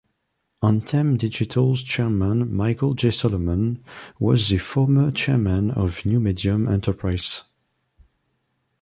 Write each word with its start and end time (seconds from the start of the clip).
Anthem 0.63 1.15
Digital's 1.15 1.83
chairman 1.83 2.51
Michael 2.51 2.95
Jay 2.95 3.11
Solomon 3.11 3.83
was 4.17 4.49
the 4.49 4.57
former 4.57 5.11
chairman 5.11 5.69
of 5.69 6.03
New 6.07 6.19
Medium 6.19 6.67
Enterprises. 6.67 7.43